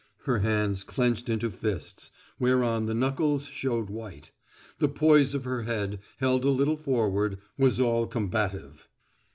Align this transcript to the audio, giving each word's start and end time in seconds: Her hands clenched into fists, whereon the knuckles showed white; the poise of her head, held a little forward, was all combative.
Her 0.23 0.39
hands 0.39 0.83
clenched 0.83 1.29
into 1.29 1.51
fists, 1.51 2.09
whereon 2.39 2.87
the 2.87 2.95
knuckles 2.95 3.45
showed 3.45 3.91
white; 3.91 4.31
the 4.79 4.87
poise 4.89 5.35
of 5.35 5.43
her 5.43 5.61
head, 5.61 5.99
held 6.17 6.43
a 6.43 6.49
little 6.49 6.75
forward, 6.77 7.37
was 7.55 7.79
all 7.79 8.07
combative. 8.07 8.87